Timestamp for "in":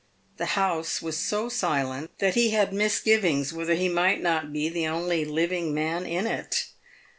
6.07-6.25